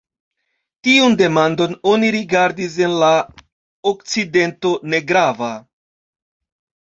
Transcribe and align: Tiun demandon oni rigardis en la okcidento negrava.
Tiun 0.85 1.17
demandon 1.17 1.75
oni 1.91 2.09
rigardis 2.15 2.77
en 2.87 2.95
la 3.03 3.11
okcidento 3.93 4.73
negrava. 4.95 5.53